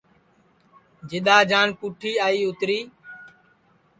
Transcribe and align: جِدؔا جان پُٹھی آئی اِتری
جِدؔا 1.09 1.35
جان 1.49 1.67
پُٹھی 1.79 2.11
آئی 2.25 2.41
اِتری 2.47 2.79